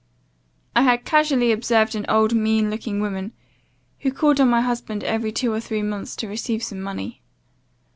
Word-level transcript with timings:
I 0.75 0.81
had 0.81 1.05
casually 1.05 1.51
observed 1.51 1.93
an 1.93 2.07
old, 2.09 2.33
meanlooking 2.33 3.01
woman, 3.01 3.33
who 3.99 4.11
called 4.11 4.41
on 4.41 4.49
my 4.49 4.61
husband 4.61 5.03
every 5.03 5.31
two 5.31 5.53
or 5.53 5.59
three 5.59 5.83
months 5.83 6.15
to 6.15 6.27
receive 6.27 6.63
some 6.63 6.81
money. 6.81 7.21